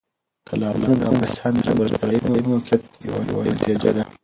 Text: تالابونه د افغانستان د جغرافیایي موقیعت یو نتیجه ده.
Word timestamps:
تالابونه 0.47 0.93
د 0.99 1.03
افغانستان 1.11 1.51
د 1.55 1.59
جغرافیایي 1.67 2.41
موقیعت 2.49 2.81
یو 3.05 3.15
نتیجه 3.55 3.89
ده. 3.97 4.03